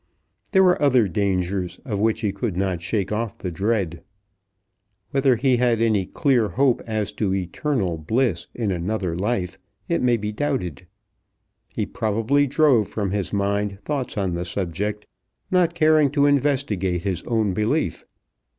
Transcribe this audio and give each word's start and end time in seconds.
There 0.51 0.63
were 0.63 0.81
other 0.81 1.07
dangers 1.07 1.79
of 1.85 1.99
which 1.99 2.21
he 2.21 2.31
could 2.31 2.57
not 2.57 2.81
shake 2.81 3.11
off 3.11 3.37
the 3.37 3.51
dread. 3.51 4.03
Whether 5.11 5.35
he 5.35 5.57
had 5.57 5.79
any 5.79 6.07
clear 6.07 6.47
hope 6.49 6.81
as 6.87 7.11
to 7.11 7.35
eternal 7.35 7.99
bliss 7.99 8.47
in 8.55 8.71
another 8.71 9.15
life, 9.15 9.59
it 9.87 10.01
may 10.01 10.17
be 10.17 10.31
doubted. 10.31 10.87
He 11.75 11.85
probably 11.85 12.47
drove 12.47 12.89
from 12.89 13.11
his 13.11 13.31
mind 13.31 13.79
thoughts 13.79 14.17
on 14.17 14.33
the 14.33 14.43
subject, 14.43 15.05
not 15.51 15.75
caring 15.75 16.09
to 16.13 16.25
investigate 16.25 17.03
his 17.03 17.21
own 17.27 17.53
belief. 17.53 18.03